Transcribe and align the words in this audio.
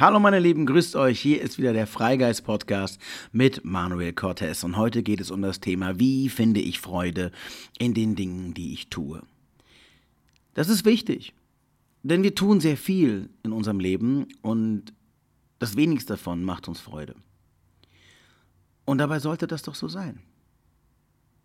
Hallo 0.00 0.18
meine 0.18 0.38
Lieben, 0.38 0.64
grüßt 0.64 0.96
euch. 0.96 1.20
Hier 1.20 1.42
ist 1.42 1.58
wieder 1.58 1.74
der 1.74 1.86
Freigeist 1.86 2.42
Podcast 2.42 2.98
mit 3.32 3.66
Manuel 3.66 4.14
Cortez 4.14 4.64
und 4.64 4.78
heute 4.78 5.02
geht 5.02 5.20
es 5.20 5.30
um 5.30 5.42
das 5.42 5.60
Thema, 5.60 5.98
wie 5.98 6.30
finde 6.30 6.60
ich 6.60 6.80
Freude 6.80 7.30
in 7.78 7.92
den 7.92 8.16
Dingen, 8.16 8.54
die 8.54 8.72
ich 8.72 8.88
tue. 8.88 9.22
Das 10.54 10.70
ist 10.70 10.86
wichtig, 10.86 11.34
denn 12.02 12.22
wir 12.22 12.34
tun 12.34 12.60
sehr 12.60 12.78
viel 12.78 13.28
in 13.42 13.52
unserem 13.52 13.78
Leben 13.78 14.28
und 14.40 14.94
das 15.58 15.76
wenigste 15.76 16.14
davon 16.14 16.44
macht 16.44 16.66
uns 16.66 16.80
Freude. 16.80 17.14
Und 18.86 18.96
dabei 18.96 19.18
sollte 19.18 19.46
das 19.46 19.64
doch 19.64 19.74
so 19.74 19.86
sein. 19.86 20.22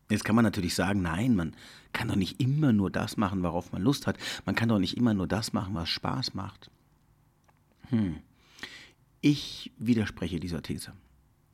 Jetzt 0.09 0.23
kann 0.23 0.34
man 0.34 0.45
natürlich 0.45 0.76
sagen, 0.76 1.02
nein, 1.02 1.36
man 1.36 1.58
kann 1.92 2.08
doch 2.08 2.16
nicht 2.16 2.40
immer 2.40 2.72
nur 2.72 2.90
das 2.90 3.17
machen, 3.17 3.44
worauf 3.44 3.73
man 3.73 3.81
Lust 3.81 4.08
hat. 4.08 4.17
Man 4.45 4.56
kann 4.56 4.70
doch 4.70 4.80
nicht 4.80 4.95
immer 4.95 5.14
nur 5.14 5.28
das 5.28 5.52
machen, 5.52 5.76
was 5.76 5.90
Spaß 5.90 6.36
macht. 6.36 6.72
Hm. 7.90 8.22
Ich 9.28 9.72
widerspreche 9.80 10.40
dieser 10.40 10.62
These. 10.62 10.94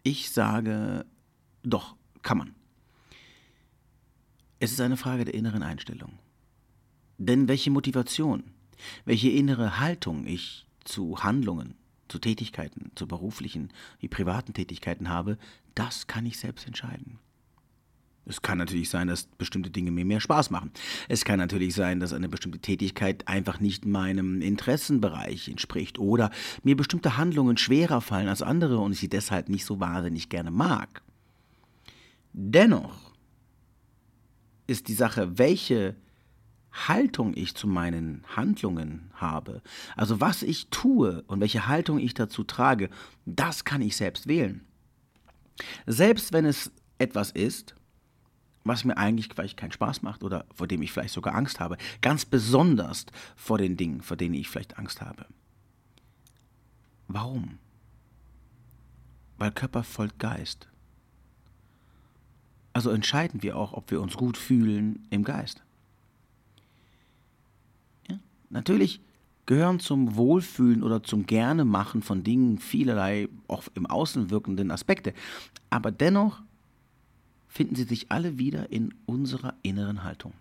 Ich 0.03 0.31
sage, 0.31 1.05
doch, 1.63 1.95
kann 2.21 2.39
man. 2.39 2.53
Es 4.59 4.73
ist 4.73 4.81
eine 4.81 4.97
Frage 4.97 5.23
der 5.23 5.35
inneren 5.35 5.63
Einstellung. 5.63 6.19
Denn 7.17 7.47
welche 7.47 7.71
Motivation, 7.71 8.43
welche 9.05 9.29
innere 9.29 9.79
Haltung 9.79 10.27
ich 10.27 10.65
zu 10.83 11.23
Handlungen, 11.23 11.75
zu 12.09 12.19
Tätigkeiten, 12.19 12.91
zu 12.95 13.07
beruflichen 13.07 13.71
wie 13.99 14.09
privaten 14.09 14.53
Tätigkeiten 14.53 15.07
habe, 15.07 15.37
das 15.73 16.07
kann 16.07 16.25
ich 16.25 16.39
selbst 16.39 16.67
entscheiden. 16.67 17.19
Es 18.25 18.41
kann 18.41 18.59
natürlich 18.59 18.89
sein, 18.89 19.07
dass 19.07 19.25
bestimmte 19.25 19.71
Dinge 19.71 19.91
mir 19.91 20.05
mehr 20.05 20.19
Spaß 20.19 20.51
machen. 20.51 20.71
Es 21.09 21.25
kann 21.25 21.39
natürlich 21.39 21.73
sein, 21.73 21.99
dass 21.99 22.13
eine 22.13 22.29
bestimmte 22.29 22.59
Tätigkeit 22.59 23.27
einfach 23.27 23.59
nicht 23.59 23.85
meinem 23.85 24.41
Interessenbereich 24.41 25.47
entspricht 25.47 25.97
oder 25.97 26.29
mir 26.63 26.77
bestimmte 26.77 27.17
Handlungen 27.17 27.57
schwerer 27.57 27.99
fallen 27.99 28.27
als 28.27 28.43
andere 28.43 28.77
und 28.77 28.91
ich 28.91 28.99
sie 28.99 29.09
deshalb 29.09 29.49
nicht 29.49 29.65
so 29.65 29.79
wahnsinnig 29.79 30.29
gerne 30.29 30.51
mag. 30.51 31.01
Dennoch 32.33 33.11
ist 34.67 34.87
die 34.87 34.93
Sache, 34.93 35.37
welche 35.37 35.95
Haltung 36.71 37.33
ich 37.35 37.55
zu 37.55 37.67
meinen 37.67 38.23
Handlungen 38.35 39.09
habe, 39.15 39.61
also 39.97 40.21
was 40.21 40.43
ich 40.43 40.69
tue 40.69 41.23
und 41.27 41.41
welche 41.41 41.67
Haltung 41.67 41.99
ich 41.99 42.13
dazu 42.13 42.43
trage, 42.43 42.89
das 43.25 43.65
kann 43.65 43.81
ich 43.81 43.97
selbst 43.97 44.27
wählen. 44.27 44.65
Selbst 45.85 46.31
wenn 46.31 46.45
es 46.45 46.71
etwas 46.97 47.31
ist, 47.31 47.75
was 48.63 48.83
mir 48.83 48.97
eigentlich 48.97 49.29
vielleicht 49.33 49.57
keinen 49.57 49.71
Spaß 49.71 50.01
macht 50.01 50.23
oder 50.23 50.45
vor 50.53 50.67
dem 50.67 50.81
ich 50.81 50.91
vielleicht 50.91 51.13
sogar 51.13 51.35
Angst 51.35 51.59
habe. 51.59 51.77
Ganz 52.01 52.25
besonders 52.25 53.05
vor 53.35 53.57
den 53.57 53.77
Dingen, 53.77 54.01
vor 54.01 54.17
denen 54.17 54.35
ich 54.35 54.49
vielleicht 54.49 54.77
Angst 54.77 55.01
habe. 55.01 55.25
Warum? 57.07 57.57
Weil 59.37 59.51
Körper 59.51 59.83
folgt 59.83 60.19
Geist. 60.19 60.67
Also 62.73 62.91
entscheiden 62.91 63.43
wir 63.43 63.57
auch, 63.57 63.73
ob 63.73 63.91
wir 63.91 64.01
uns 64.01 64.15
gut 64.15 64.37
fühlen 64.37 65.05
im 65.09 65.23
Geist. 65.23 65.61
Ja? 68.09 68.17
Natürlich 68.49 69.01
gehören 69.45 69.79
zum 69.79 70.15
Wohlfühlen 70.15 70.83
oder 70.83 71.03
zum 71.03 71.25
Gerne-Machen 71.25 72.01
von 72.01 72.23
Dingen 72.23 72.59
vielerlei, 72.59 73.27
auch 73.47 73.63
im 73.73 73.85
Außen 73.85 74.29
wirkenden 74.29 74.71
Aspekte. 74.71 75.13
Aber 75.69 75.91
dennoch 75.91 76.41
finden 77.51 77.75
sie 77.75 77.83
sich 77.83 78.11
alle 78.11 78.37
wieder 78.37 78.71
in 78.71 78.93
unserer 79.05 79.53
inneren 79.61 80.05
Haltung. 80.05 80.33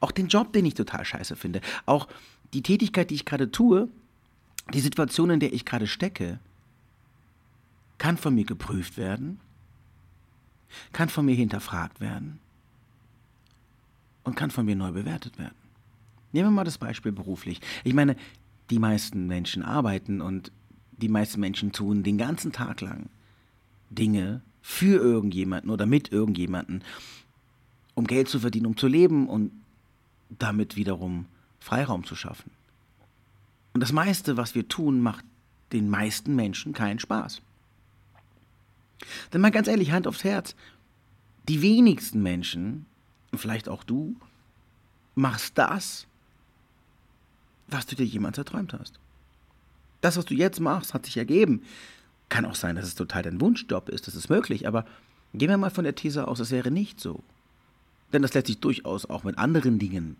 Auch 0.00 0.12
den 0.12 0.28
Job, 0.28 0.52
den 0.52 0.66
ich 0.66 0.74
total 0.74 1.04
scheiße 1.04 1.34
finde, 1.34 1.62
auch 1.86 2.08
die 2.52 2.62
Tätigkeit, 2.62 3.08
die 3.08 3.14
ich 3.14 3.24
gerade 3.24 3.50
tue, 3.50 3.88
die 4.74 4.80
Situation, 4.80 5.30
in 5.30 5.40
der 5.40 5.54
ich 5.54 5.64
gerade 5.64 5.86
stecke, 5.86 6.38
kann 7.96 8.18
von 8.18 8.34
mir 8.34 8.44
geprüft 8.44 8.98
werden, 8.98 9.40
kann 10.92 11.08
von 11.08 11.24
mir 11.24 11.34
hinterfragt 11.34 12.00
werden 12.00 12.38
und 14.22 14.36
kann 14.36 14.50
von 14.50 14.66
mir 14.66 14.76
neu 14.76 14.92
bewertet 14.92 15.38
werden. 15.38 15.56
Nehmen 16.32 16.48
wir 16.48 16.52
mal 16.52 16.64
das 16.64 16.78
Beispiel 16.78 17.12
beruflich. 17.12 17.60
Ich 17.82 17.94
meine, 17.94 18.14
die 18.68 18.78
meisten 18.78 19.26
Menschen 19.26 19.62
arbeiten 19.62 20.20
und 20.20 20.52
die 20.92 21.08
meisten 21.08 21.40
Menschen 21.40 21.72
tun 21.72 22.02
den 22.02 22.18
ganzen 22.18 22.52
Tag 22.52 22.82
lang 22.82 23.08
Dinge, 23.88 24.42
für 24.62 25.00
irgendjemanden 25.00 25.70
oder 25.70 25.86
mit 25.86 26.12
irgendjemanden, 26.12 26.82
um 27.94 28.06
Geld 28.06 28.28
zu 28.28 28.40
verdienen, 28.40 28.66
um 28.66 28.76
zu 28.76 28.86
leben 28.86 29.28
und 29.28 29.52
damit 30.30 30.76
wiederum 30.76 31.26
Freiraum 31.58 32.04
zu 32.04 32.14
schaffen. 32.14 32.50
Und 33.72 33.80
das 33.80 33.92
meiste, 33.92 34.36
was 34.36 34.54
wir 34.54 34.68
tun, 34.68 35.00
macht 35.00 35.24
den 35.72 35.88
meisten 35.88 36.34
Menschen 36.34 36.72
keinen 36.72 36.98
Spaß. 36.98 37.40
Denn 39.32 39.40
mal 39.40 39.50
ganz 39.50 39.68
ehrlich, 39.68 39.92
Hand 39.92 40.06
aufs 40.06 40.24
Herz, 40.24 40.54
die 41.48 41.62
wenigsten 41.62 42.22
Menschen, 42.22 42.86
vielleicht 43.34 43.68
auch 43.68 43.84
du, 43.84 44.16
machst 45.14 45.56
das, 45.56 46.06
was 47.68 47.86
du 47.86 47.96
dir 47.96 48.04
jemals 48.04 48.38
erträumt 48.38 48.72
hast. 48.72 48.98
Das, 50.00 50.16
was 50.16 50.24
du 50.24 50.34
jetzt 50.34 50.60
machst, 50.60 50.94
hat 50.94 51.06
sich 51.06 51.16
ergeben. 51.16 51.62
Kann 52.30 52.46
auch 52.46 52.54
sein, 52.54 52.76
dass 52.76 52.86
es 52.86 52.94
total 52.94 53.22
dein 53.22 53.40
Wunschjob 53.40 53.90
ist, 53.90 54.06
das 54.06 54.14
ist 54.14 54.30
möglich, 54.30 54.66
aber 54.66 54.86
gehen 55.34 55.50
wir 55.50 55.58
mal 55.58 55.70
von 55.70 55.84
der 55.84 55.94
These 55.94 56.26
aus, 56.26 56.40
es 56.40 56.50
wäre 56.50 56.70
nicht 56.70 56.98
so. 56.98 57.22
Denn 58.12 58.22
das 58.22 58.32
lässt 58.32 58.46
sich 58.46 58.58
durchaus 58.58 59.04
auch 59.04 59.22
mit 59.22 59.36
anderen 59.36 59.78
Dingen 59.78 60.16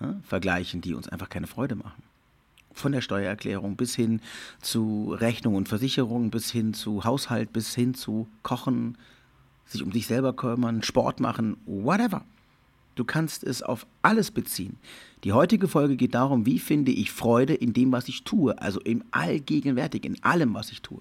ja, 0.00 0.14
vergleichen, 0.22 0.80
die 0.80 0.94
uns 0.94 1.08
einfach 1.08 1.28
keine 1.28 1.46
Freude 1.46 1.74
machen. 1.74 2.02
Von 2.72 2.92
der 2.92 3.00
Steuererklärung 3.00 3.76
bis 3.76 3.96
hin 3.96 4.20
zu 4.60 5.12
Rechnung 5.18 5.56
und 5.56 5.68
Versicherung, 5.68 6.30
bis 6.30 6.50
hin 6.50 6.72
zu 6.72 7.04
Haushalt, 7.04 7.52
bis 7.52 7.74
hin 7.74 7.94
zu 7.94 8.28
Kochen, 8.42 8.96
sich 9.66 9.82
um 9.82 9.92
sich 9.92 10.06
selber 10.06 10.32
kümmern, 10.32 10.82
Sport 10.82 11.20
machen, 11.20 11.56
whatever. 11.66 12.24
Du 13.00 13.06
kannst 13.06 13.44
es 13.44 13.62
auf 13.62 13.86
alles 14.02 14.30
beziehen. 14.30 14.76
Die 15.24 15.32
heutige 15.32 15.68
Folge 15.68 15.96
geht 15.96 16.14
darum, 16.14 16.44
wie 16.44 16.58
finde 16.58 16.92
ich 16.92 17.10
Freude 17.10 17.54
in 17.54 17.72
dem, 17.72 17.92
was 17.92 18.08
ich 18.08 18.24
tue, 18.24 18.60
also 18.60 18.78
im 18.80 19.02
Allgegenwärtig, 19.10 20.04
in 20.04 20.22
allem, 20.22 20.52
was 20.52 20.70
ich 20.70 20.82
tue. 20.82 21.00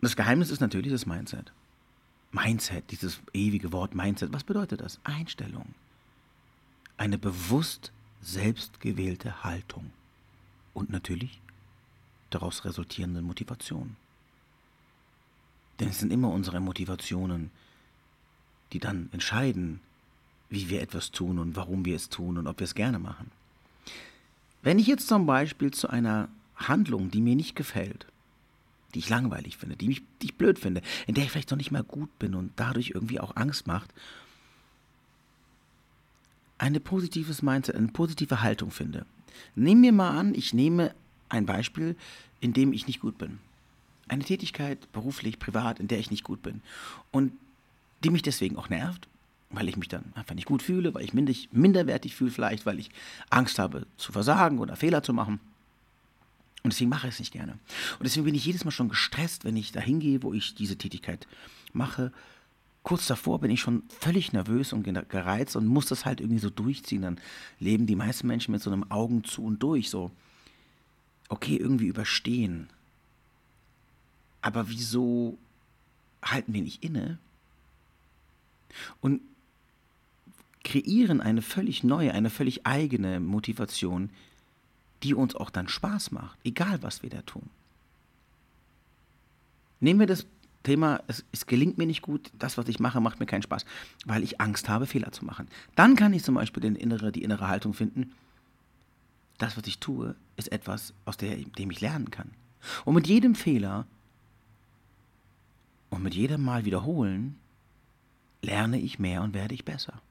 Das 0.00 0.16
Geheimnis 0.16 0.50
ist 0.50 0.58
natürlich 0.58 0.90
das 0.90 1.06
Mindset. 1.06 1.52
Mindset, 2.32 2.90
dieses 2.90 3.20
ewige 3.32 3.70
Wort 3.70 3.94
Mindset, 3.94 4.32
was 4.32 4.42
bedeutet 4.42 4.80
das? 4.80 4.98
Einstellung. 5.04 5.66
Eine 6.96 7.16
bewusst 7.16 7.92
selbstgewählte 8.22 9.44
Haltung. 9.44 9.92
Und 10.74 10.90
natürlich 10.90 11.40
daraus 12.30 12.64
resultierende 12.64 13.22
Motivation. 13.22 13.94
Denn 15.78 15.90
es 15.90 16.00
sind 16.00 16.12
immer 16.12 16.30
unsere 16.30 16.58
Motivationen, 16.58 17.52
die 18.72 18.78
dann 18.78 19.08
entscheiden, 19.12 19.80
wie 20.48 20.68
wir 20.68 20.82
etwas 20.82 21.10
tun 21.10 21.38
und 21.38 21.56
warum 21.56 21.84
wir 21.84 21.96
es 21.96 22.08
tun 22.08 22.38
und 22.38 22.46
ob 22.46 22.60
wir 22.60 22.64
es 22.64 22.74
gerne 22.74 22.98
machen. 22.98 23.30
Wenn 24.62 24.78
ich 24.78 24.86
jetzt 24.86 25.08
zum 25.08 25.26
Beispiel 25.26 25.72
zu 25.72 25.88
einer 25.88 26.28
Handlung, 26.56 27.10
die 27.10 27.20
mir 27.20 27.34
nicht 27.34 27.56
gefällt, 27.56 28.06
die 28.94 29.00
ich 29.00 29.08
langweilig 29.08 29.56
finde, 29.56 29.76
die, 29.76 29.88
mich, 29.88 30.02
die 30.20 30.26
ich 30.26 30.36
blöd 30.36 30.58
finde, 30.58 30.82
in 31.06 31.14
der 31.14 31.24
ich 31.24 31.30
vielleicht 31.30 31.50
noch 31.50 31.58
nicht 31.58 31.70
mal 31.70 31.82
gut 31.82 32.16
bin 32.18 32.34
und 32.34 32.52
dadurch 32.56 32.90
irgendwie 32.90 33.20
auch 33.20 33.36
Angst 33.36 33.66
macht, 33.66 33.92
eine 36.58 36.78
positives 36.78 37.42
Mindset, 37.42 37.74
eine 37.74 37.88
positive 37.88 38.42
Haltung 38.42 38.70
finde. 38.70 39.04
Nehmen 39.56 39.82
wir 39.82 39.92
mal 39.92 40.16
an, 40.16 40.34
ich 40.34 40.54
nehme 40.54 40.94
ein 41.28 41.46
Beispiel, 41.46 41.96
in 42.40 42.52
dem 42.52 42.72
ich 42.72 42.86
nicht 42.86 43.00
gut 43.00 43.18
bin. 43.18 43.38
Eine 44.06 44.24
Tätigkeit, 44.24 44.92
beruflich, 44.92 45.38
privat, 45.38 45.80
in 45.80 45.88
der 45.88 45.98
ich 45.98 46.10
nicht 46.10 46.22
gut 46.22 46.42
bin. 46.42 46.60
Und 47.10 47.32
die 48.02 48.10
mich 48.10 48.22
deswegen 48.22 48.56
auch 48.56 48.68
nervt, 48.68 49.08
weil 49.50 49.68
ich 49.68 49.76
mich 49.76 49.88
dann 49.88 50.12
einfach 50.14 50.34
nicht 50.34 50.46
gut 50.46 50.62
fühle, 50.62 50.94
weil 50.94 51.04
ich 51.04 51.14
mich 51.14 51.48
minderwertig 51.52 52.14
fühle 52.14 52.30
vielleicht, 52.30 52.66
weil 52.66 52.78
ich 52.78 52.90
Angst 53.30 53.58
habe 53.58 53.86
zu 53.96 54.12
versagen 54.12 54.58
oder 54.58 54.76
Fehler 54.76 55.02
zu 55.02 55.12
machen. 55.12 55.40
Und 56.62 56.72
deswegen 56.72 56.90
mache 56.90 57.08
ich 57.08 57.14
es 57.14 57.20
nicht 57.20 57.32
gerne. 57.32 57.52
Und 57.98 58.04
deswegen 58.04 58.24
bin 58.24 58.34
ich 58.34 58.44
jedes 58.44 58.64
Mal 58.64 58.70
schon 58.70 58.88
gestresst, 58.88 59.44
wenn 59.44 59.56
ich 59.56 59.72
da 59.72 59.80
hingehe, 59.80 60.22
wo 60.22 60.32
ich 60.32 60.54
diese 60.54 60.78
Tätigkeit 60.78 61.26
mache. 61.72 62.12
Kurz 62.84 63.06
davor 63.06 63.40
bin 63.40 63.50
ich 63.50 63.60
schon 63.60 63.82
völlig 63.88 64.32
nervös 64.32 64.72
und 64.72 64.84
gereizt 64.84 65.56
und 65.56 65.66
muss 65.66 65.86
das 65.86 66.04
halt 66.04 66.20
irgendwie 66.20 66.40
so 66.40 66.50
durchziehen. 66.50 67.02
Dann 67.02 67.20
leben 67.58 67.86
die 67.86 67.96
meisten 67.96 68.26
Menschen 68.26 68.52
mit 68.52 68.62
so 68.62 68.70
einem 68.70 68.90
Augen 68.90 69.24
zu 69.24 69.44
und 69.44 69.62
durch, 69.62 69.90
so, 69.90 70.10
okay, 71.28 71.56
irgendwie 71.56 71.86
überstehen. 71.86 72.68
Aber 74.40 74.68
wieso 74.68 75.38
halten 76.22 76.54
wir 76.54 76.62
nicht 76.62 76.82
inne 76.84 77.18
und 79.00 79.20
kreieren 80.64 81.20
eine 81.20 81.42
völlig 81.42 81.82
neue, 81.84 82.12
eine 82.12 82.30
völlig 82.30 82.66
eigene 82.66 83.20
Motivation, 83.20 84.10
die 85.02 85.14
uns 85.14 85.34
auch 85.34 85.50
dann 85.50 85.68
Spaß 85.68 86.12
macht, 86.12 86.38
egal 86.44 86.82
was 86.82 87.02
wir 87.02 87.10
da 87.10 87.22
tun. 87.22 87.50
Nehmen 89.80 89.98
wir 89.98 90.06
das 90.06 90.26
Thema, 90.62 91.02
es, 91.08 91.24
es, 91.32 91.46
gelingt 91.46 91.76
mir 91.76 91.86
nicht 91.86 92.02
gut, 92.02 92.30
das, 92.38 92.56
was 92.56 92.68
ich 92.68 92.78
mache, 92.78 93.00
macht 93.00 93.18
mir 93.18 93.26
keinen 93.26 93.42
Spaß, 93.42 93.64
weil 94.04 94.22
ich 94.22 94.40
Angst 94.40 94.68
habe, 94.68 94.86
Fehler 94.86 95.10
zu 95.10 95.24
machen. 95.24 95.48
Dann 95.74 95.96
kann 95.96 96.12
ich 96.12 96.22
zum 96.22 96.36
Beispiel 96.36 96.60
den 96.60 96.76
innere, 96.76 97.10
die 97.10 97.24
innere 97.24 97.48
Haltung 97.48 97.74
finden, 97.74 98.12
das, 99.38 99.56
was 99.56 99.66
ich 99.66 99.78
tue, 99.78 100.14
ist 100.36 100.52
etwas, 100.52 100.94
aus 101.04 101.16
dem 101.16 101.70
ich 101.70 101.80
lernen 101.80 102.12
kann. 102.12 102.30
Und 102.84 102.94
mit 102.94 103.08
jedem 103.08 103.34
Fehler 103.34 103.86
und 105.90 106.04
mit 106.04 106.14
jedem 106.14 106.42
Mal 106.42 106.64
wiederholen, 106.64 107.38
lerne 108.42 108.78
ich 108.78 108.98
mehr 108.98 109.22
und 109.22 109.34
werde 109.34 109.54
ich 109.54 109.64
besser. 109.64 110.02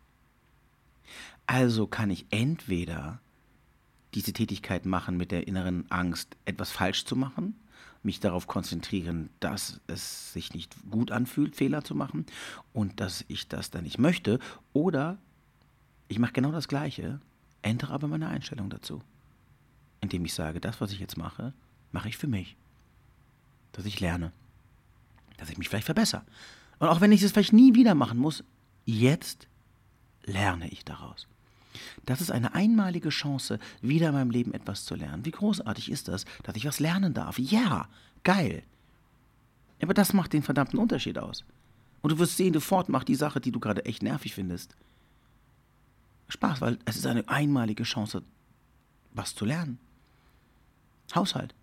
Also 1.46 1.86
kann 1.86 2.10
ich 2.10 2.26
entweder 2.30 3.20
diese 4.14 4.34
Tätigkeit 4.34 4.86
machen 4.86 5.18
mit 5.18 5.32
der 5.32 5.48
inneren 5.48 5.90
Angst, 5.92 6.36
etwas 6.46 6.72
falsch 6.72 7.06
zu 7.06 7.16
machen, 7.16 7.56
mich 8.04 8.20
darauf 8.20 8.48
konzentrieren, 8.48 9.30
dass 9.40 9.80
es 9.88 10.34
sich 10.34 10.54
nicht 10.54 10.76
gut 10.90 11.12
anfühlt, 11.12 11.56
Fehler 11.56 11.84
zu 11.84 11.94
machen 11.94 12.26
und 12.74 13.00
dass 13.00 13.26
ich 13.28 13.48
das 13.48 13.70
dann 13.70 13.84
nicht 13.84 14.00
möchte, 14.00 14.40
oder 14.74 15.18
ich 16.08 16.20
mache 16.20 16.34
genau 16.34 16.52
das 16.52 16.68
Gleiche, 16.68 17.22
ändere 17.62 17.94
aber 17.94 18.08
meine 18.08 18.28
Einstellung 18.28 18.70
dazu, 18.70 19.02
indem 20.02 20.26
ich 20.26 20.34
sage, 20.34 20.60
das, 20.60 20.82
was 20.82 20.92
ich 20.92 21.00
jetzt 21.00 21.18
mache, 21.18 21.54
mache 21.92 22.10
ich 22.10 22.18
für 22.18 22.28
mich, 22.28 22.56
dass 23.74 23.86
ich 23.86 24.00
lerne, 24.00 24.32
dass 25.38 25.50
ich 25.50 25.58
mich 25.58 25.70
vielleicht 25.70 25.86
verbessere. 25.86 26.24
Und 26.82 26.88
auch 26.88 27.00
wenn 27.00 27.12
ich 27.12 27.22
es 27.22 27.32
vielleicht 27.32 27.54
nie 27.54 27.76
wieder 27.76 27.94
machen 27.94 28.18
muss, 28.18 28.44
jetzt 28.86 29.48
lerne 30.24 30.68
ich 30.70 30.84
daraus. 30.84 31.28
Das 32.08 32.22
ist 32.22 32.32
eine 32.32 32.56
einmalige 32.56 33.10
Chance, 33.10 33.60
wieder 33.84 34.08
in 34.08 34.16
meinem 34.16 34.32
Leben 34.32 34.52
etwas 34.56 34.84
zu 34.86 34.96
lernen. 34.96 35.24
Wie 35.24 35.30
großartig 35.30 35.92
ist 35.92 36.08
das, 36.08 36.26
dass 36.42 36.56
ich 36.56 36.66
was 36.66 36.80
lernen 36.80 37.14
darf? 37.14 37.38
Ja, 37.38 37.88
geil. 38.24 38.64
Aber 39.80 39.94
das 39.94 40.14
macht 40.14 40.34
den 40.34 40.42
verdammten 40.42 40.80
Unterschied 40.80 41.20
aus. 41.20 41.46
Und 42.02 42.14
du 42.14 42.18
wirst 42.18 42.38
sehen, 42.38 42.56
sofort 42.56 42.90
macht 42.90 43.10
die 43.10 43.16
Sache, 43.16 43.40
die 43.40 43.52
du 43.52 43.60
gerade 43.60 43.86
echt 43.86 44.02
nervig 44.02 44.34
findest, 44.34 44.76
Spaß, 46.30 46.62
weil 46.62 46.80
es 46.86 46.96
ist 46.96 47.06
eine 47.06 47.30
einmalige 47.30 47.84
Chance, 47.84 48.24
was 49.14 49.36
zu 49.36 49.46
lernen. 49.46 49.78
Haushalt. 51.14 51.54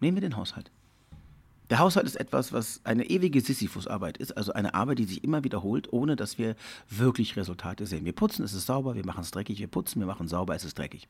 Nehmen 0.00 0.16
wir 0.16 0.22
den 0.22 0.36
Haushalt. 0.36 0.70
Der 1.70 1.80
Haushalt 1.80 2.06
ist 2.06 2.16
etwas, 2.16 2.52
was 2.52 2.80
eine 2.84 3.04
ewige 3.04 3.40
Sisyphus-Arbeit 3.40 4.18
ist, 4.18 4.36
also 4.36 4.52
eine 4.52 4.74
Arbeit, 4.74 5.00
die 5.00 5.04
sich 5.04 5.24
immer 5.24 5.42
wiederholt, 5.42 5.92
ohne 5.92 6.14
dass 6.14 6.38
wir 6.38 6.54
wirklich 6.88 7.36
Resultate 7.36 7.86
sehen. 7.86 8.04
Wir 8.04 8.12
putzen, 8.12 8.44
es 8.44 8.52
ist 8.52 8.66
sauber, 8.66 8.94
wir 8.94 9.04
machen 9.04 9.22
es 9.22 9.32
dreckig, 9.32 9.58
wir 9.58 9.66
putzen, 9.66 10.00
wir 10.00 10.06
machen 10.06 10.28
sauber, 10.28 10.54
es 10.54 10.64
ist 10.64 10.78
dreckig. 10.78 11.08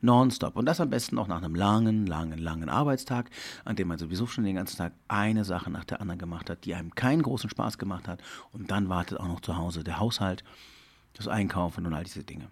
Nonstop. 0.00 0.56
Und 0.56 0.66
das 0.66 0.80
am 0.80 0.90
besten 0.90 1.18
auch 1.18 1.26
nach 1.26 1.42
einem 1.42 1.54
langen, 1.54 2.06
langen, 2.06 2.38
langen 2.38 2.68
Arbeitstag, 2.68 3.30
an 3.64 3.76
dem 3.76 3.88
man 3.88 3.98
sowieso 3.98 4.26
schon 4.26 4.44
den 4.44 4.56
ganzen 4.56 4.78
Tag 4.78 4.92
eine 5.08 5.44
Sache 5.44 5.70
nach 5.70 5.84
der 5.84 6.00
anderen 6.00 6.18
gemacht 6.18 6.48
hat, 6.48 6.64
die 6.64 6.74
einem 6.74 6.94
keinen 6.94 7.22
großen 7.22 7.50
Spaß 7.50 7.78
gemacht 7.78 8.08
hat. 8.08 8.22
Und 8.52 8.70
dann 8.70 8.88
wartet 8.88 9.20
auch 9.20 9.28
noch 9.28 9.40
zu 9.40 9.56
Hause 9.56 9.84
der 9.84 9.98
Haushalt, 9.98 10.44
das 11.14 11.28
Einkaufen 11.28 11.86
und 11.86 11.94
all 11.94 12.04
diese 12.04 12.24
Dinge. 12.24 12.48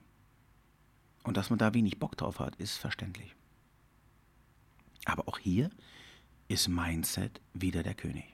Und 1.23 1.37
dass 1.37 1.51
man 1.51 1.59
da 1.59 1.73
wenig 1.73 1.99
Bock 1.99 2.17
drauf 2.17 2.39
hat, 2.41 2.57
ist 2.57 2.77
verständlich. 2.77 3.35
Aber 5.07 5.29
auch 5.29 5.39
hier 5.39 5.71
ist 6.55 6.69
Mindset 6.69 7.41
wieder 7.53 7.83
der 7.83 7.95
König. 7.95 8.25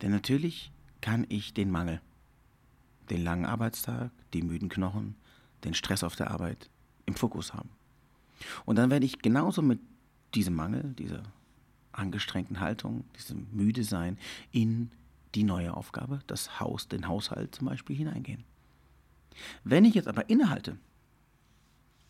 Denn 0.00 0.12
natürlich 0.12 0.70
kann 1.00 1.26
ich 1.28 1.52
den 1.52 1.68
Mangel, 1.68 2.00
den 3.10 3.24
langen 3.24 3.44
Arbeitstag, 3.44 4.12
die 4.34 4.42
müden 4.42 4.68
Knochen, 4.68 5.16
den 5.64 5.74
Stress 5.74 6.04
auf 6.04 6.14
der 6.14 6.30
Arbeit 6.30 6.70
im 7.06 7.14
Fokus 7.14 7.54
haben. 7.54 7.70
Und 8.64 8.76
dann 8.76 8.90
werde 8.90 9.04
ich 9.04 9.18
genauso 9.18 9.62
mit 9.62 9.80
diesem 10.32 10.54
Mangel, 10.54 10.94
dieser 10.94 11.24
angestrengten 11.90 12.60
Haltung, 12.60 13.04
diesem 13.16 13.48
müde 13.50 13.82
Sein 13.82 14.18
in 14.52 14.92
die 15.34 15.42
neue 15.42 15.74
Aufgabe, 15.76 16.20
das 16.28 16.60
Haus, 16.60 16.86
den 16.86 17.08
Haushalt 17.08 17.56
zum 17.56 17.66
Beispiel 17.66 17.96
hineingehen. 17.96 18.44
Wenn 19.64 19.84
ich 19.84 19.94
jetzt 19.94 20.08
aber 20.08 20.30
innehalte, 20.30 20.78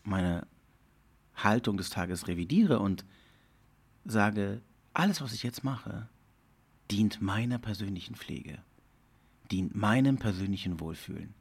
meine 0.03 0.45
Haltung 1.35 1.77
des 1.77 1.89
Tages 1.89 2.27
revidiere 2.27 2.77
und 2.77 3.05
sage, 4.05 4.61
alles, 4.93 5.21
was 5.21 5.33
ich 5.33 5.43
jetzt 5.43 5.63
mache, 5.63 6.07
dient 6.91 7.21
meiner 7.21 7.57
persönlichen 7.57 8.15
Pflege, 8.15 8.59
dient 9.51 9.75
meinem 9.75 10.17
persönlichen 10.17 10.79
Wohlfühlen. 10.79 11.33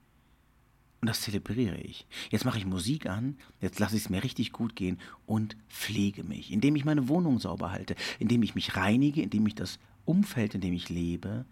Und 1.01 1.09
das 1.09 1.23
zelebriere 1.23 1.79
ich. 1.79 2.07
Jetzt 2.31 2.45
mache 2.45 2.59
ich 2.59 2.65
Musik 2.65 3.07
an, 3.07 3.37
jetzt 3.61 3.81
lasse 3.81 3.97
ich 3.97 4.05
es 4.05 4.09
mir 4.09 4.23
richtig 4.23 4.53
gut 4.53 4.77
gehen 4.77 5.01
und 5.27 5.57
pflege 5.69 6.23
mich, 6.23 6.53
indem 6.53 6.77
ich 6.77 6.85
meine 6.85 7.09
Wohnung 7.09 7.41
sauber 7.41 7.73
halte, 7.73 7.97
indem 8.21 8.45
ich 8.45 8.55
mich 8.55 8.77
reinige, 8.77 9.21
indem 9.21 9.47
ich 9.49 9.57
das 9.57 9.81
Umfeld, 10.05 10.55
in 10.55 10.61
dem 10.61 10.73
ich 10.73 10.89
lebe, 10.89 11.45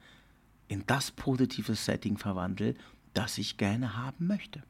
in 0.69 0.85
das 0.87 1.11
positive 1.11 1.75
Setting 1.75 2.17
verwandle, 2.17 2.75
das 3.13 3.39
ich 3.39 3.57
gerne 3.57 3.97
haben 3.97 4.29
möchte. 4.29 4.63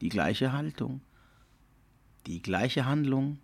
Die 0.00 0.08
gleiche 0.08 0.52
Haltung, 0.52 1.02
die 2.26 2.42
gleiche 2.42 2.86
Handlung, 2.86 3.38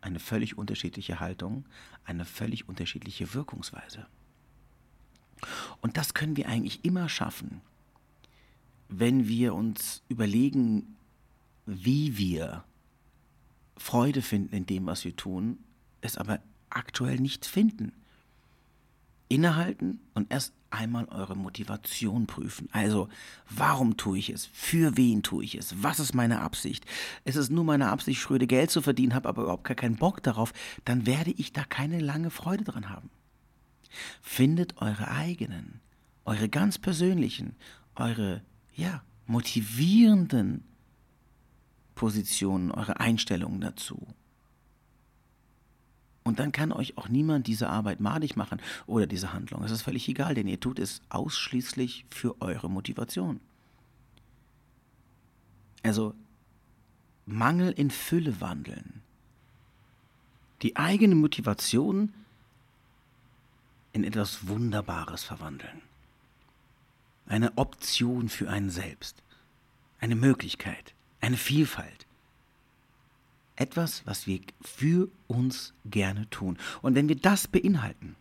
eine 0.00 0.18
völlig 0.18 0.58
unterschiedliche 0.58 1.20
Haltung, 1.20 1.64
eine 2.04 2.24
völlig 2.24 2.68
unterschiedliche 2.68 3.34
Wirkungsweise. 3.34 4.06
Und 5.80 5.96
das 5.96 6.14
können 6.14 6.36
wir 6.36 6.48
eigentlich 6.48 6.84
immer 6.84 7.08
schaffen, 7.08 7.60
wenn 8.88 9.26
wir 9.26 9.54
uns 9.54 10.02
überlegen, 10.08 10.96
wie 11.66 12.16
wir 12.16 12.64
Freude 13.76 14.22
finden 14.22 14.54
in 14.54 14.66
dem, 14.66 14.86
was 14.86 15.04
wir 15.04 15.16
tun, 15.16 15.58
es 16.00 16.16
aber 16.16 16.40
aktuell 16.70 17.18
nicht 17.18 17.46
finden. 17.46 17.92
Innehalten 19.28 20.00
und 20.14 20.30
erst 20.30 20.52
einmal 20.72 21.06
eure 21.06 21.36
Motivation 21.36 22.26
prüfen. 22.26 22.68
Also, 22.72 23.08
warum 23.50 23.96
tue 23.96 24.18
ich 24.18 24.30
es? 24.30 24.46
Für 24.52 24.96
wen 24.96 25.22
tue 25.22 25.44
ich 25.44 25.54
es? 25.54 25.82
Was 25.82 26.00
ist 26.00 26.14
meine 26.14 26.40
Absicht? 26.40 26.84
Ist 27.24 27.36
es 27.36 27.50
nur 27.50 27.64
meine 27.64 27.88
Absicht, 27.90 28.20
schröde 28.20 28.46
Geld 28.46 28.70
zu 28.70 28.82
verdienen, 28.82 29.14
habe 29.14 29.28
aber 29.28 29.42
überhaupt 29.42 29.64
gar 29.64 29.74
keinen 29.74 29.96
Bock 29.96 30.22
darauf, 30.22 30.52
dann 30.84 31.06
werde 31.06 31.32
ich 31.32 31.52
da 31.52 31.64
keine 31.64 32.00
lange 32.00 32.30
Freude 32.30 32.64
dran 32.64 32.88
haben. 32.88 33.10
Findet 34.20 34.80
eure 34.80 35.10
eigenen, 35.10 35.80
eure 36.24 36.48
ganz 36.48 36.78
persönlichen, 36.78 37.56
eure, 37.94 38.42
ja, 38.74 39.02
motivierenden 39.26 40.64
Positionen, 41.94 42.70
eure 42.70 43.00
Einstellungen 43.00 43.60
dazu. 43.60 44.06
Und 46.24 46.38
dann 46.38 46.52
kann 46.52 46.72
euch 46.72 46.96
auch 46.98 47.08
niemand 47.08 47.46
diese 47.46 47.68
Arbeit 47.68 48.00
madig 48.00 48.36
machen 48.36 48.60
oder 48.86 49.06
diese 49.06 49.32
Handlung. 49.32 49.64
Es 49.64 49.72
ist 49.72 49.82
völlig 49.82 50.08
egal, 50.08 50.34
denn 50.34 50.46
ihr 50.46 50.60
tut 50.60 50.78
es 50.78 51.02
ausschließlich 51.08 52.06
für 52.10 52.40
eure 52.40 52.70
Motivation. 52.70 53.40
Also 55.82 56.14
Mangel 57.26 57.72
in 57.72 57.90
Fülle 57.90 58.40
wandeln. 58.40 59.02
Die 60.62 60.76
eigene 60.76 61.16
Motivation 61.16 62.14
in 63.92 64.04
etwas 64.04 64.46
Wunderbares 64.46 65.24
verwandeln. 65.24 65.82
Eine 67.26 67.56
Option 67.58 68.28
für 68.28 68.48
einen 68.48 68.70
selbst. 68.70 69.22
Eine 69.98 70.14
Möglichkeit. 70.14 70.94
Eine 71.20 71.36
Vielfalt 71.36 72.01
etwas, 73.62 74.04
was 74.06 74.26
wir 74.26 74.40
für 74.60 75.08
uns 75.28 75.72
gerne 75.84 76.28
tun. 76.30 76.58
Und 76.82 76.96
wenn 76.96 77.08
wir 77.08 77.16
das 77.16 77.46
beinhalten, 77.46 78.16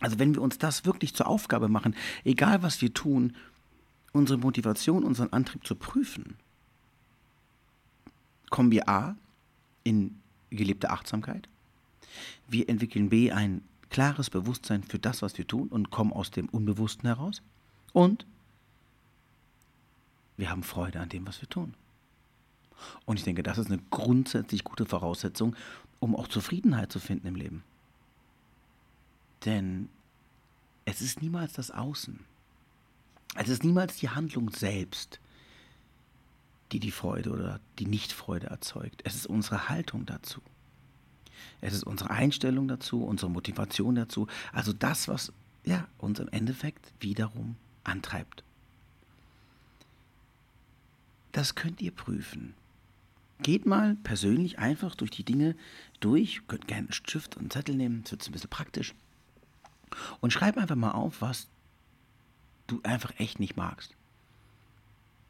also 0.00 0.18
wenn 0.18 0.34
wir 0.34 0.42
uns 0.42 0.58
das 0.58 0.84
wirklich 0.84 1.14
zur 1.14 1.28
Aufgabe 1.28 1.68
machen, 1.68 1.94
egal 2.24 2.62
was 2.62 2.82
wir 2.82 2.92
tun, 2.92 3.36
unsere 4.12 4.38
Motivation, 4.38 5.04
unseren 5.04 5.32
Antrieb 5.32 5.64
zu 5.64 5.76
prüfen, 5.76 6.36
kommen 8.50 8.72
wir 8.72 8.88
A 8.88 9.16
in 9.84 10.20
gelebte 10.50 10.90
Achtsamkeit, 10.90 11.48
wir 12.48 12.68
entwickeln 12.68 13.08
B 13.08 13.30
ein 13.30 13.62
klares 13.90 14.28
Bewusstsein 14.28 14.82
für 14.82 14.98
das, 14.98 15.22
was 15.22 15.38
wir 15.38 15.46
tun 15.46 15.68
und 15.68 15.90
kommen 15.90 16.12
aus 16.12 16.32
dem 16.32 16.48
Unbewussten 16.48 17.06
heraus 17.06 17.42
und 17.92 18.26
wir 20.36 20.50
haben 20.50 20.64
Freude 20.64 20.98
an 20.98 21.08
dem, 21.08 21.28
was 21.28 21.40
wir 21.40 21.48
tun. 21.48 21.74
Und 23.06 23.18
ich 23.18 23.24
denke, 23.24 23.42
das 23.42 23.58
ist 23.58 23.68
eine 23.70 23.80
grundsätzlich 23.90 24.64
gute 24.64 24.86
Voraussetzung, 24.86 25.56
um 26.00 26.14
auch 26.16 26.28
Zufriedenheit 26.28 26.92
zu 26.92 27.00
finden 27.00 27.28
im 27.28 27.36
Leben. 27.36 27.62
Denn 29.44 29.88
es 30.84 31.00
ist 31.00 31.22
niemals 31.22 31.52
das 31.52 31.70
Außen. 31.70 32.20
Es 33.36 33.48
ist 33.48 33.64
niemals 33.64 33.96
die 33.96 34.10
Handlung 34.10 34.50
selbst, 34.50 35.18
die 36.72 36.80
die 36.80 36.90
Freude 36.90 37.30
oder 37.30 37.60
die 37.78 37.86
Nichtfreude 37.86 38.48
erzeugt. 38.48 39.02
Es 39.04 39.14
ist 39.14 39.26
unsere 39.26 39.68
Haltung 39.68 40.06
dazu. 40.06 40.40
Es 41.60 41.72
ist 41.72 41.84
unsere 41.84 42.10
Einstellung 42.10 42.68
dazu, 42.68 43.04
unsere 43.04 43.30
Motivation 43.30 43.94
dazu. 43.94 44.26
Also 44.52 44.72
das, 44.72 45.08
was 45.08 45.32
ja, 45.64 45.88
uns 45.98 46.18
im 46.18 46.28
Endeffekt 46.28 46.92
wiederum 47.00 47.56
antreibt. 47.84 48.44
Das 51.32 51.54
könnt 51.54 51.80
ihr 51.80 51.90
prüfen. 51.90 52.54
Geht 53.44 53.66
mal 53.66 53.94
persönlich 54.02 54.58
einfach 54.58 54.96
durch 54.96 55.12
die 55.12 55.22
Dinge 55.22 55.54
durch. 56.00 56.36
Ihr 56.36 56.42
könnt 56.48 56.66
gerne 56.66 56.86
einen 56.88 56.92
Stift 56.92 57.36
und 57.36 57.42
einen 57.42 57.50
Zettel 57.50 57.76
nehmen, 57.76 58.02
das 58.02 58.12
wird 58.12 58.26
ein 58.26 58.32
bisschen 58.32 58.50
praktisch. 58.50 58.94
Und 60.20 60.32
schreib 60.32 60.56
einfach 60.56 60.74
mal 60.74 60.92
auf, 60.92 61.20
was 61.20 61.48
du 62.66 62.80
einfach 62.82 63.12
echt 63.18 63.38
nicht 63.38 63.56
magst. 63.56 63.94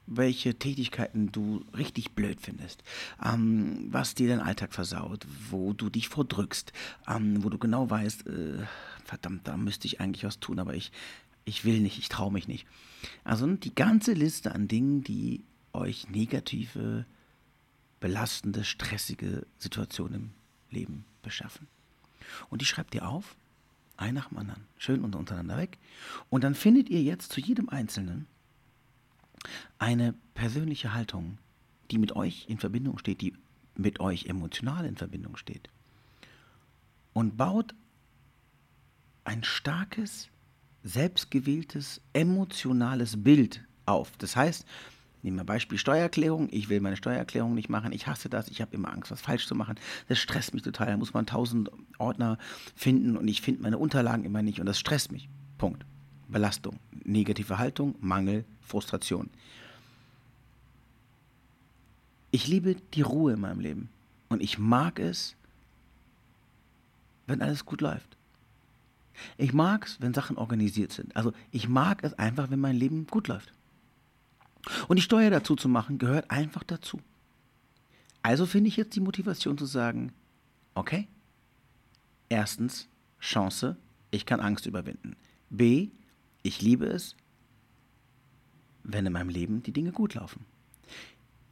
welche 0.07 0.59
Tätigkeiten 0.59 1.33
du 1.33 1.65
richtig 1.77 2.13
blöd 2.13 2.41
findest, 2.41 2.83
ähm, 3.25 3.89
was 3.91 4.15
dir 4.15 4.29
deinen 4.29 4.41
Alltag 4.41 4.75
versaut, 4.75 5.27
wo 5.51 5.73
du 5.73 5.89
dich 5.89 6.09
vordrückst, 6.09 6.73
ähm, 7.09 7.43
wo 7.43 7.49
du 7.49 7.59
genau 7.59 7.89
weißt, 7.89 8.27
äh, 8.27 8.65
verdammt, 9.05 9.49
da 9.49 9.57
müsste 9.57 9.87
ich 9.87 10.01
eigentlich 10.01 10.25
was 10.25 10.41
tun, 10.41 10.59
aber 10.59 10.75
ich, 10.75 10.93
ich 11.45 11.65
will 11.65 11.81
nicht, 11.81 11.99
ich 11.99 12.09
traue 12.09 12.33
mich 12.33 12.49
nicht. 12.49 12.67
Also 13.23 13.47
die 13.47 13.75
ganze 13.75 14.13
Liste 14.13 14.55
an 14.55 14.69
Dingen, 14.69 15.03
die 15.03 15.45
euch 15.73 16.09
negative, 16.11 17.07
belastende, 18.05 18.65
stressige 18.65 19.47
Situationen 19.59 20.15
im 20.15 20.31
Leben 20.69 21.07
beschaffen. 21.23 21.69
Und 22.51 22.61
die 22.61 22.67
schreibt 22.67 22.95
ihr 22.95 23.09
auf, 23.09 23.35
ein 23.97 24.13
nach 24.13 24.29
dem 24.29 24.37
anderen, 24.37 24.67
schön 24.77 25.03
untereinander 25.03 25.57
weg. 25.57 25.79
Und 26.29 26.45
dann 26.45 26.55
findet 26.55 26.91
ihr 26.91 27.03
jetzt 27.03 27.33
zu 27.33 27.41
jedem 27.41 27.71
Einzelnen 27.71 28.27
eine 29.79 30.13
persönliche 30.35 30.93
Haltung, 30.93 31.39
die 31.91 31.97
mit 31.97 32.15
euch 32.15 32.45
in 32.47 32.59
Verbindung 32.59 32.99
steht, 32.99 33.23
die 33.23 33.33
mit 33.75 34.01
euch 34.01 34.27
emotional 34.27 34.85
in 34.85 34.97
Verbindung 34.97 35.39
steht. 35.39 35.71
Und 37.15 37.39
baut 37.39 37.75
ein 39.25 39.45
starkes, 39.45 40.29
selbstgewähltes, 40.83 42.03
emotionales 42.13 43.25
Bild 43.25 43.65
auf. 43.87 44.13
Das 44.19 44.37
heißt, 44.37 44.67
Nehmen 45.25 45.39
wir 45.39 45.45
Beispiel 45.45 45.79
Steuererklärung. 45.79 46.51
Ich 46.53 46.69
will 46.69 46.83
meine 46.83 46.99
Steuererklärung 46.99 47.55
nicht 47.55 47.71
machen. 47.71 47.93
Ich 47.93 48.07
hasse 48.07 48.29
das. 48.29 48.49
Ich 48.49 48.61
habe 48.61 48.75
immer 48.75 48.93
Angst, 48.93 49.11
was 49.11 49.23
falsch 49.23 49.47
zu 49.47 49.55
machen. 49.55 49.77
Das 50.07 50.19
stresst 50.19 50.53
mich 50.53 50.63
total. 50.63 50.89
Da 50.89 50.97
muss 50.99 51.15
man 51.15 51.25
tausend 51.25 51.71
Ordner 51.97 52.37
finden 52.77 53.17
und 53.17 53.27
ich 53.27 53.41
finde 53.41 53.63
meine 53.63 53.79
Unterlagen 53.79 54.25
immer 54.25 54.43
nicht 54.43 54.61
und 54.61 54.67
das 54.67 54.79
stresst 54.79 55.11
mich. 55.11 55.31
Punkt. 55.57 55.87
Belastung, 56.29 56.79
negative 57.05 57.59
Haltung, 57.59 57.95
Mangel, 58.01 58.45
Frustration. 58.61 59.31
Ich 62.31 62.47
liebe 62.47 62.77
die 62.93 63.03
Ruhe 63.03 63.33
in 63.33 63.41
meinem 63.41 63.61
Leben 63.61 63.89
und 64.29 64.43
ich 64.43 64.59
mag 64.59 64.99
es, 64.99 65.37
wenn 67.27 67.41
alles 67.41 67.65
gut 67.65 67.81
läuft. 67.81 68.19
Ich 69.39 69.55
mag 69.55 69.87
es, 69.87 70.03
wenn 70.03 70.13
Sachen 70.13 70.37
organisiert 70.37 70.93
sind. 70.93 71.17
Also 71.17 71.33
ich 71.51 71.67
mag 71.67 72.05
es 72.05 72.13
einfach, 72.19 72.51
wenn 72.51 72.61
mein 72.61 72.77
Leben 72.77 73.07
gut 73.07 73.29
läuft. 73.29 73.55
Und 74.89 74.97
die 74.97 75.03
Steuer 75.03 75.31
dazu 75.31 75.57
zu 75.57 75.69
machen, 75.69 75.99
gehört 75.99 76.31
einfach 76.31 76.63
dazu. 76.65 77.01
Also 78.23 78.47
finde 78.47 78.69
ich 78.69 78.77
jetzt 78.77 78.97
die 78.97 79.01
Motivation 79.01 79.59
zu 79.59 79.67
sagen, 79.67 80.13
okay, 80.75 81.09
erstens 82.29 82.89
Chance, 83.21 83.77
ich 84.11 84.27
kann 84.27 84.41
Angst 84.41 84.67
überwinden. 84.67 85.17
B, 85.51 85.91
ich 86.43 86.63
liebe 86.63 86.87
es, 86.87 87.17
wenn 88.83 89.07
in 89.07 89.13
meinem 89.13 89.29
Leben 89.29 89.63
die 89.63 89.73
Dinge 89.73 89.93
gut 89.93 90.15
laufen. 90.15 90.45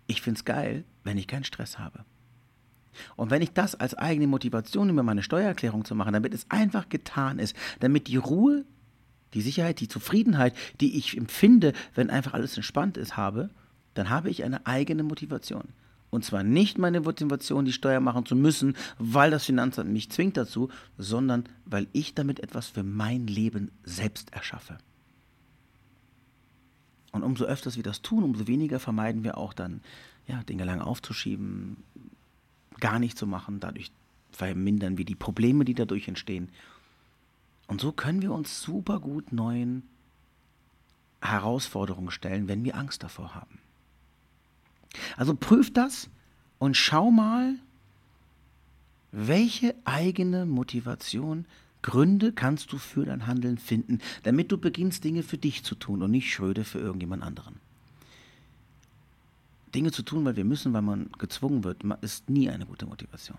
Ich 0.06 0.22
finde 0.22 0.38
es 0.38 0.44
geil, 0.44 0.84
wenn 1.04 1.18
ich 1.18 1.26
keinen 1.26 1.44
Stress 1.44 1.78
habe. 1.78 2.04
Und 3.16 3.30
wenn 3.30 3.42
ich 3.42 3.52
das 3.52 3.74
als 3.74 3.94
eigene 3.94 4.26
Motivation 4.26 4.86
nehme, 4.86 5.02
meine 5.02 5.22
Steuererklärung 5.22 5.84
zu 5.84 5.94
machen, 5.94 6.12
damit 6.12 6.34
es 6.34 6.50
einfach 6.50 6.88
getan 6.88 7.38
ist, 7.38 7.56
damit 7.80 8.08
die 8.08 8.16
Ruhe 8.16 8.64
die 9.34 9.42
Sicherheit, 9.42 9.80
die 9.80 9.88
Zufriedenheit, 9.88 10.54
die 10.80 10.96
ich 10.96 11.16
empfinde, 11.16 11.72
wenn 11.94 12.10
einfach 12.10 12.34
alles 12.34 12.56
entspannt 12.56 12.96
ist, 12.96 13.16
habe, 13.16 13.50
dann 13.94 14.10
habe 14.10 14.30
ich 14.30 14.44
eine 14.44 14.66
eigene 14.66 15.02
Motivation. 15.02 15.68
Und 16.10 16.26
zwar 16.26 16.42
nicht 16.42 16.76
meine 16.76 17.00
Motivation, 17.00 17.64
die 17.64 17.72
Steuer 17.72 18.00
machen 18.00 18.26
zu 18.26 18.36
müssen, 18.36 18.76
weil 18.98 19.30
das 19.30 19.46
Finanzamt 19.46 19.90
mich 19.90 20.10
zwingt 20.10 20.36
dazu, 20.36 20.68
sondern 20.98 21.44
weil 21.64 21.88
ich 21.92 22.14
damit 22.14 22.40
etwas 22.40 22.68
für 22.68 22.82
mein 22.82 23.26
Leben 23.26 23.70
selbst 23.82 24.30
erschaffe. 24.32 24.76
Und 27.12 27.22
umso 27.22 27.44
öfters 27.44 27.76
wir 27.76 27.82
das 27.82 28.02
tun, 28.02 28.24
umso 28.24 28.46
weniger 28.46 28.78
vermeiden 28.78 29.24
wir 29.24 29.38
auch 29.38 29.54
dann, 29.54 29.80
ja, 30.26 30.42
Dinge 30.42 30.64
lang 30.64 30.80
aufzuschieben, 30.80 31.78
gar 32.78 32.98
nicht 32.98 33.16
zu 33.16 33.26
machen. 33.26 33.60
Dadurch 33.60 33.90
vermindern 34.32 34.98
wir 34.98 35.04
die 35.04 35.14
Probleme, 35.14 35.64
die 35.64 35.74
dadurch 35.74 36.08
entstehen. 36.08 36.50
Und 37.72 37.80
so 37.80 37.90
können 37.90 38.20
wir 38.20 38.32
uns 38.32 38.60
super 38.60 39.00
gut 39.00 39.32
neuen 39.32 39.82
Herausforderungen 41.22 42.10
stellen, 42.10 42.46
wenn 42.46 42.64
wir 42.64 42.76
Angst 42.76 43.02
davor 43.02 43.34
haben. 43.34 43.58
Also 45.16 45.34
prüf 45.34 45.72
das 45.72 46.10
und 46.58 46.76
schau 46.76 47.10
mal, 47.10 47.54
welche 49.10 49.74
eigene 49.86 50.44
Motivation, 50.44 51.46
Gründe 51.80 52.34
kannst 52.34 52.74
du 52.74 52.76
für 52.76 53.06
dein 53.06 53.26
Handeln 53.26 53.56
finden, 53.56 54.00
damit 54.22 54.52
du 54.52 54.58
beginnst, 54.58 55.02
Dinge 55.02 55.22
für 55.22 55.38
dich 55.38 55.64
zu 55.64 55.74
tun 55.74 56.02
und 56.02 56.10
nicht 56.10 56.30
Schröde 56.30 56.64
für 56.64 56.78
irgendjemand 56.78 57.22
anderen. 57.22 57.58
Dinge 59.74 59.92
zu 59.92 60.02
tun, 60.02 60.26
weil 60.26 60.36
wir 60.36 60.44
müssen, 60.44 60.74
weil 60.74 60.82
man 60.82 61.10
gezwungen 61.16 61.64
wird, 61.64 61.84
ist 62.02 62.28
nie 62.28 62.50
eine 62.50 62.66
gute 62.66 62.84
Motivation. 62.84 63.38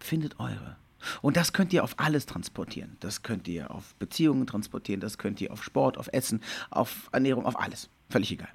Findet 0.00 0.40
eure. 0.40 0.78
Und 1.22 1.36
das 1.36 1.52
könnt 1.52 1.72
ihr 1.72 1.84
auf 1.84 1.98
alles 1.98 2.26
transportieren. 2.26 2.96
Das 3.00 3.22
könnt 3.22 3.48
ihr 3.48 3.70
auf 3.70 3.94
Beziehungen 3.96 4.46
transportieren, 4.46 5.00
das 5.00 5.18
könnt 5.18 5.40
ihr 5.40 5.52
auf 5.52 5.62
Sport, 5.62 5.98
auf 5.98 6.08
Essen, 6.12 6.42
auf 6.70 7.08
Ernährung, 7.12 7.46
auf 7.46 7.58
alles. 7.58 7.88
Völlig 8.10 8.32
egal. 8.32 8.52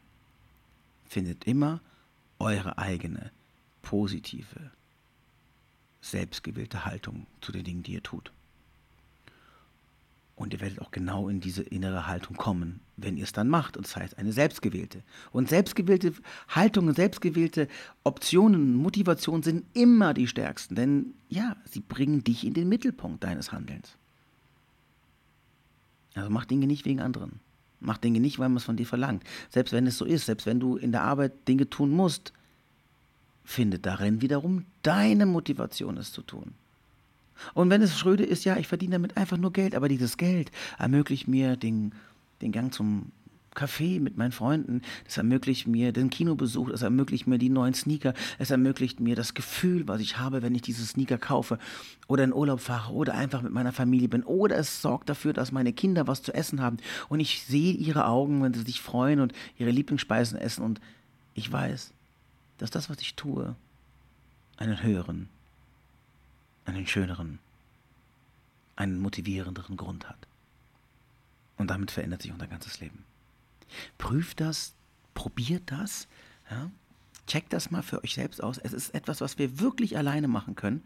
Findet 1.05 1.45
immer 1.45 1.79
eure 2.39 2.77
eigene 2.77 3.31
positive, 3.81 4.71
selbstgewählte 6.01 6.85
Haltung 6.85 7.27
zu 7.41 7.51
den 7.51 7.63
Dingen, 7.63 7.83
die 7.83 7.93
ihr 7.93 8.03
tut. 8.03 8.31
Und 10.35 10.53
ihr 10.53 10.61
werdet 10.61 10.81
auch 10.81 10.89
genau 10.89 11.29
in 11.29 11.39
diese 11.39 11.61
innere 11.61 12.07
Haltung 12.07 12.35
kommen, 12.35 12.79
wenn 12.97 13.17
ihr 13.17 13.23
es 13.23 13.33
dann 13.33 13.49
macht. 13.49 13.77
Und 13.77 13.85
das 13.85 13.95
heißt 13.95 14.17
eine 14.17 14.33
selbstgewählte. 14.33 15.03
Und 15.31 15.47
selbstgewählte 15.47 16.13
Haltungen, 16.49 16.95
selbstgewählte 16.95 17.67
Optionen, 18.03 18.75
Motivationen 18.75 19.43
sind 19.43 19.65
immer 19.73 20.13
die 20.15 20.27
stärksten. 20.27 20.75
Denn 20.75 21.13
ja, 21.29 21.55
sie 21.65 21.81
bringen 21.81 22.23
dich 22.23 22.45
in 22.45 22.55
den 22.55 22.67
Mittelpunkt 22.67 23.23
deines 23.23 23.51
Handelns. 23.51 23.95
Also 26.15 26.29
mach 26.31 26.45
Dinge 26.45 26.65
nicht 26.65 26.85
wegen 26.85 26.99
anderen. 26.99 27.39
Mach 27.79 27.97
Dinge 27.97 28.19
nicht, 28.19 28.39
weil 28.39 28.49
man 28.49 28.57
es 28.57 28.63
von 28.63 28.77
dir 28.77 28.87
verlangt. 28.87 29.23
Selbst 29.49 29.71
wenn 29.71 29.85
es 29.85 29.97
so 29.97 30.05
ist, 30.05 30.25
selbst 30.25 30.47
wenn 30.47 30.59
du 30.59 30.77
in 30.77 30.91
der 30.91 31.03
Arbeit 31.03 31.47
Dinge 31.47 31.69
tun 31.69 31.91
musst, 31.91 32.33
finde 33.43 33.77
darin 33.77 34.21
wiederum 34.21 34.65
deine 34.81 35.25
Motivation, 35.25 35.97
es 35.97 36.11
zu 36.11 36.21
tun. 36.21 36.53
Und 37.53 37.69
wenn 37.69 37.81
es 37.81 37.97
Schröde 37.97 38.23
ist, 38.23 38.45
ja, 38.45 38.57
ich 38.57 38.67
verdiene 38.67 38.93
damit 38.93 39.17
einfach 39.17 39.37
nur 39.37 39.53
Geld, 39.53 39.75
aber 39.75 39.87
dieses 39.87 40.17
Geld 40.17 40.51
ermöglicht 40.77 41.27
mir 41.27 41.55
den, 41.55 41.93
den 42.41 42.51
Gang 42.51 42.73
zum 42.73 43.11
Café 43.53 43.99
mit 43.99 44.17
meinen 44.17 44.31
Freunden, 44.31 44.81
das 45.05 45.17
ermöglicht 45.17 45.67
mir 45.67 45.91
den 45.91 46.09
Kinobesuch, 46.09 46.69
das 46.69 46.81
ermöglicht 46.81 47.27
mir 47.27 47.37
die 47.37 47.49
neuen 47.49 47.73
Sneaker, 47.73 48.13
es 48.39 48.51
ermöglicht 48.51 48.99
mir 48.99 49.15
das 49.15 49.33
Gefühl, 49.33 49.87
was 49.87 50.01
ich 50.01 50.17
habe, 50.17 50.41
wenn 50.41 50.55
ich 50.55 50.61
diese 50.61 50.85
Sneaker 50.85 51.17
kaufe 51.17 51.59
oder 52.07 52.23
in 52.23 52.33
Urlaub 52.33 52.59
fahre 52.59 52.93
oder 52.93 53.13
einfach 53.13 53.41
mit 53.41 53.53
meiner 53.53 53.71
Familie 53.71 54.09
bin 54.09 54.23
oder 54.23 54.57
es 54.57 54.81
sorgt 54.81 55.09
dafür, 55.09 55.33
dass 55.33 55.51
meine 55.51 55.73
Kinder 55.73 56.07
was 56.07 56.23
zu 56.23 56.33
essen 56.33 56.61
haben 56.61 56.77
und 57.09 57.19
ich 57.19 57.43
sehe 57.43 57.73
ihre 57.73 58.05
Augen, 58.05 58.41
wenn 58.43 58.53
sie 58.53 58.63
sich 58.63 58.81
freuen 58.81 59.19
und 59.19 59.33
ihre 59.57 59.71
Lieblingsspeisen 59.71 60.37
essen 60.37 60.63
und 60.63 60.81
ich 61.35 61.51
weiß, 61.51 61.91
dass 62.57 62.71
das, 62.71 62.89
was 62.89 62.99
ich 63.01 63.15
tue, 63.15 63.55
einen 64.57 64.83
höheren 64.83 65.29
einen 66.65 66.87
schöneren, 66.87 67.39
einen 68.75 68.99
motivierenderen 68.99 69.77
Grund 69.77 70.07
hat. 70.07 70.27
Und 71.57 71.67
damit 71.69 71.91
verändert 71.91 72.21
sich 72.21 72.31
unser 72.31 72.47
ganzes 72.47 72.79
Leben. 72.79 73.03
Prüft 73.97 74.39
das, 74.39 74.73
probiert 75.13 75.63
das, 75.71 76.07
ja? 76.49 76.71
checkt 77.27 77.53
das 77.53 77.71
mal 77.71 77.83
für 77.83 78.03
euch 78.03 78.15
selbst 78.15 78.43
aus. 78.43 78.57
Es 78.57 78.73
ist 78.73 78.93
etwas, 78.93 79.21
was 79.21 79.37
wir 79.37 79.59
wirklich 79.59 79.97
alleine 79.97 80.27
machen 80.27 80.55
können 80.55 80.83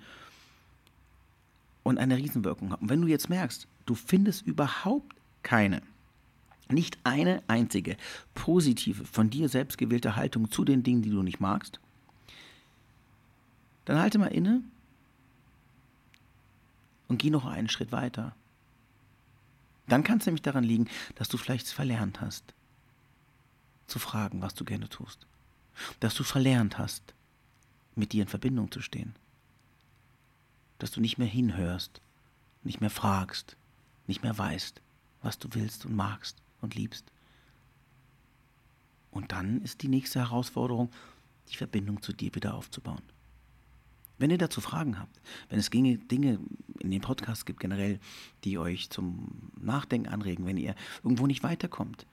und 1.83 1.97
eine 1.97 2.17
Riesenwirkung 2.17 2.71
hat. 2.71 2.81
Und 2.81 2.89
wenn 2.89 3.01
du 3.01 3.07
jetzt 3.07 3.29
merkst, 3.29 3.67
du 3.85 3.95
findest 3.95 4.45
überhaupt 4.45 5.15
keine, 5.41 5.81
nicht 6.69 6.99
eine 7.03 7.41
einzige 7.47 7.97
positive, 8.35 9.05
von 9.05 9.29
dir 9.29 9.49
selbst 9.49 9.77
gewählte 9.77 10.15
Haltung 10.15 10.51
zu 10.51 10.65
den 10.65 10.83
Dingen, 10.83 11.01
die 11.01 11.09
du 11.09 11.23
nicht 11.23 11.39
magst, 11.39 11.79
dann 13.85 13.99
halte 13.99 14.19
mal 14.19 14.27
inne 14.27 14.61
und 17.07 17.17
geh 17.17 17.29
noch 17.29 17.45
einen 17.45 17.69
Schritt 17.69 17.91
weiter. 17.91 18.35
Dann 19.87 20.03
kann 20.03 20.17
es 20.19 20.25
nämlich 20.25 20.41
daran 20.41 20.63
liegen, 20.63 20.89
dass 21.15 21.29
du 21.29 21.37
vielleicht 21.37 21.67
verlernt 21.69 22.21
hast, 22.21 22.53
zu 23.87 23.99
fragen, 23.99 24.41
was 24.41 24.53
du 24.53 24.65
gerne 24.65 24.89
tust. 24.89 25.25
Dass 25.99 26.13
du 26.15 26.23
verlernt 26.23 26.77
hast, 26.77 27.13
mit 27.95 28.11
dir 28.11 28.23
in 28.23 28.27
Verbindung 28.27 28.71
zu 28.71 28.81
stehen. 28.81 29.15
Dass 30.79 30.91
du 30.91 30.99
nicht 30.99 31.17
mehr 31.17 31.27
hinhörst, 31.27 32.01
nicht 32.63 32.81
mehr 32.81 32.89
fragst, 32.89 33.55
nicht 34.07 34.23
mehr 34.23 34.37
weißt, 34.37 34.81
was 35.21 35.39
du 35.39 35.47
willst 35.53 35.85
und 35.85 35.95
magst 35.95 36.37
und 36.61 36.75
liebst. 36.75 37.05
Und 39.11 39.31
dann 39.31 39.61
ist 39.61 39.81
die 39.81 39.87
nächste 39.87 40.19
Herausforderung, 40.19 40.91
die 41.49 41.55
Verbindung 41.55 42.01
zu 42.01 42.13
dir 42.13 42.35
wieder 42.35 42.53
aufzubauen. 42.53 43.01
Wenn 44.17 44.31
ihr 44.31 44.37
dazu 44.37 44.61
Fragen 44.61 44.99
habt, 44.99 45.19
wenn 45.49 45.59
es 45.59 45.69
Dinge, 45.69 45.97
Dinge 45.97 46.39
in 46.79 46.91
dem 46.91 47.01
Podcast 47.01 47.45
gibt 47.45 47.59
generell, 47.59 47.99
die 48.43 48.57
euch 48.57 48.89
zum 48.89 49.51
Nachdenken 49.59 50.09
anregen, 50.09 50.45
wenn 50.45 50.57
ihr 50.57 50.75
irgendwo 51.03 51.27
nicht 51.27 51.43
weiterkommt, 51.43 52.05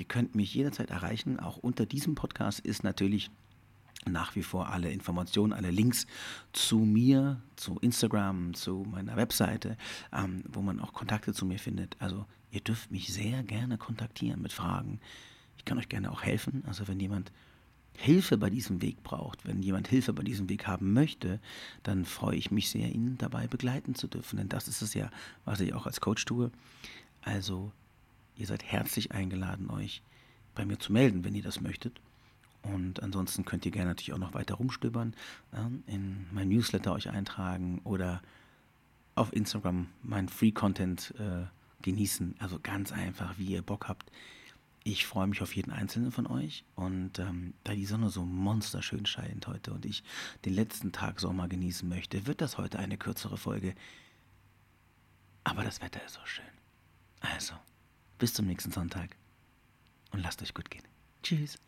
Ihr 0.00 0.04
könnt 0.04 0.34
mich 0.34 0.54
jederzeit 0.54 0.90
erreichen. 0.90 1.40
Auch 1.40 1.56
unter 1.56 1.86
diesem 1.86 2.14
Podcast 2.14 2.60
ist 2.60 2.84
natürlich 2.84 3.30
nach 4.06 4.34
wie 4.34 4.42
vor 4.42 4.70
alle 4.70 4.90
Informationen, 4.90 5.52
alle 5.52 5.70
Links 5.70 6.06
zu 6.52 6.78
mir, 6.78 7.42
zu 7.56 7.78
Instagram, 7.80 8.54
zu 8.54 8.86
meiner 8.90 9.16
Webseite, 9.16 9.76
ähm, 10.12 10.42
wo 10.48 10.62
man 10.62 10.80
auch 10.80 10.94
Kontakte 10.94 11.34
zu 11.34 11.44
mir 11.44 11.58
findet. 11.58 11.96
Also 11.98 12.24
ihr 12.50 12.60
dürft 12.60 12.90
mich 12.90 13.12
sehr 13.12 13.42
gerne 13.42 13.76
kontaktieren 13.76 14.40
mit 14.40 14.52
Fragen. 14.52 15.00
Ich 15.58 15.66
kann 15.66 15.76
euch 15.76 15.90
gerne 15.90 16.10
auch 16.10 16.22
helfen. 16.22 16.64
Also 16.66 16.88
wenn 16.88 16.98
jemand 16.98 17.30
Hilfe 17.96 18.38
bei 18.38 18.48
diesem 18.48 18.80
Weg 18.80 19.02
braucht, 19.02 19.46
wenn 19.46 19.62
jemand 19.62 19.88
Hilfe 19.88 20.12
bei 20.12 20.22
diesem 20.22 20.48
Weg 20.48 20.66
haben 20.66 20.92
möchte, 20.92 21.38
dann 21.82 22.04
freue 22.04 22.36
ich 22.36 22.50
mich 22.50 22.70
sehr, 22.70 22.88
ihn 22.88 23.18
dabei 23.18 23.46
begleiten 23.46 23.94
zu 23.94 24.06
dürfen. 24.06 24.38
Denn 24.38 24.48
das 24.48 24.68
ist 24.68 24.80
es 24.80 24.94
ja, 24.94 25.10
was 25.44 25.60
ich 25.60 25.74
auch 25.74 25.86
als 25.86 26.00
Coach 26.00 26.24
tue. 26.24 26.50
Also 27.22 27.72
ihr 28.36 28.46
seid 28.46 28.64
herzlich 28.64 29.12
eingeladen, 29.12 29.70
euch 29.70 30.02
bei 30.54 30.64
mir 30.64 30.78
zu 30.78 30.92
melden, 30.92 31.24
wenn 31.24 31.34
ihr 31.34 31.42
das 31.42 31.60
möchtet. 31.60 32.00
Und 32.62 33.02
ansonsten 33.02 33.44
könnt 33.44 33.64
ihr 33.64 33.72
gerne 33.72 33.90
natürlich 33.90 34.12
auch 34.12 34.18
noch 34.18 34.34
weiter 34.34 34.54
rumstöbern, 34.54 35.14
in 35.86 36.26
mein 36.30 36.48
Newsletter 36.48 36.92
euch 36.92 37.08
eintragen 37.08 37.80
oder 37.84 38.22
auf 39.14 39.32
Instagram 39.32 39.88
meinen 40.02 40.28
Free 40.28 40.52
Content 40.52 41.14
äh, 41.18 41.46
genießen. 41.82 42.34
Also 42.38 42.58
ganz 42.62 42.92
einfach, 42.92 43.38
wie 43.38 43.46
ihr 43.46 43.62
Bock 43.62 43.88
habt. 43.88 44.10
Ich 44.82 45.06
freue 45.06 45.26
mich 45.26 45.42
auf 45.42 45.54
jeden 45.54 45.72
einzelnen 45.72 46.10
von 46.10 46.26
euch. 46.26 46.64
Und 46.74 47.18
ähm, 47.18 47.54
da 47.64 47.74
die 47.74 47.86
Sonne 47.86 48.08
so 48.08 48.24
monsterschön 48.24 49.04
scheint 49.06 49.46
heute 49.46 49.72
und 49.72 49.84
ich 49.84 50.02
den 50.44 50.54
letzten 50.54 50.92
Tag 50.92 51.20
Sommer 51.20 51.48
genießen 51.48 51.88
möchte, 51.88 52.26
wird 52.26 52.40
das 52.40 52.56
heute 52.56 52.78
eine 52.78 52.96
kürzere 52.96 53.36
Folge. 53.36 53.74
Aber 55.44 55.64
das 55.64 55.80
Wetter 55.82 56.04
ist 56.04 56.14
so 56.14 56.24
schön. 56.24 56.44
Also, 57.20 57.54
bis 58.18 58.32
zum 58.32 58.46
nächsten 58.46 58.72
Sonntag 58.72 59.16
und 60.12 60.20
lasst 60.20 60.42
euch 60.42 60.54
gut 60.54 60.70
gehen. 60.70 60.84
Tschüss. 61.22 61.58